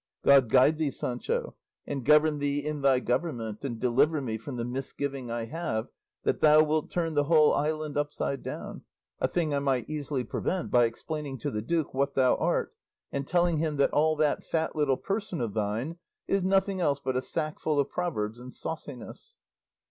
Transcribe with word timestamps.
God 0.25 0.49
guide 0.49 0.79
thee, 0.79 0.89
Sancho, 0.89 1.53
and 1.85 2.03
govern 2.03 2.39
thee 2.39 2.57
in 2.57 2.81
thy 2.81 2.99
government, 2.99 3.63
and 3.63 3.79
deliver 3.79 4.19
me 4.19 4.35
from 4.35 4.55
the 4.57 4.65
misgiving 4.65 5.29
I 5.29 5.45
have 5.45 5.89
that 6.23 6.39
thou 6.39 6.63
wilt 6.63 6.89
turn 6.89 7.13
the 7.13 7.25
whole 7.25 7.53
island 7.53 7.95
upside 7.97 8.41
down, 8.41 8.81
a 9.19 9.27
thing 9.27 9.53
I 9.53 9.59
might 9.59 9.87
easily 9.87 10.23
prevent 10.23 10.71
by 10.71 10.85
explaining 10.85 11.37
to 11.41 11.51
the 11.51 11.61
duke 11.61 11.93
what 11.93 12.15
thou 12.15 12.35
art 12.37 12.73
and 13.11 13.27
telling 13.27 13.59
him 13.59 13.75
that 13.77 13.93
all 13.93 14.15
that 14.15 14.43
fat 14.43 14.75
little 14.75 14.97
person 14.97 15.39
of 15.39 15.53
thine 15.53 15.97
is 16.27 16.41
nothing 16.43 16.81
else 16.81 16.99
but 16.99 17.15
a 17.15 17.21
sack 17.21 17.59
full 17.59 17.79
of 17.79 17.91
proverbs 17.91 18.39
and 18.39 18.51
sauciness." 18.55 19.37